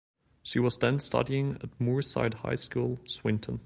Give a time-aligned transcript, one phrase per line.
[0.41, 3.59] She was then studying at Moorside High School, Swinton.